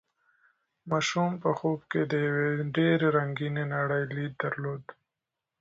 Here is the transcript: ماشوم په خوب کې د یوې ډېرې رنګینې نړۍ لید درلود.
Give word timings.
ماشوم 0.89 1.31
په 1.43 1.49
خوب 1.57 1.79
کې 1.91 2.01
د 2.11 2.13
یوې 2.27 2.49
ډېرې 2.75 3.07
رنګینې 3.17 3.63
نړۍ 3.73 4.03
لید 4.15 4.33
درلود. 4.43 4.83